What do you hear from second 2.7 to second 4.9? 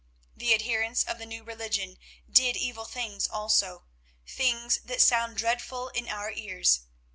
things also, things